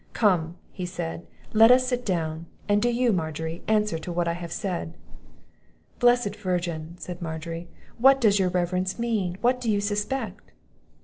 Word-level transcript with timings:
"Come," 0.13 0.57
said 0.83 1.19
he, 1.51 1.57
"let 1.59 1.69
us 1.69 1.85
sit 1.85 2.03
down; 2.03 2.47
and 2.67 2.81
do 2.81 2.89
you, 2.89 3.13
Margery, 3.13 3.61
answer 3.67 3.99
to 3.99 4.11
what 4.11 4.27
I 4.27 4.33
have 4.33 4.51
said." 4.51 4.97
"Blessed 5.99 6.35
Virgin!" 6.37 6.95
said 6.97 7.21
Margery, 7.21 7.67
"what 7.99 8.19
does 8.19 8.39
your 8.39 8.49
reverence 8.49 8.97
mean? 8.97 9.37
what 9.41 9.61
do 9.61 9.69
you 9.69 9.79
suspect?" 9.79 10.53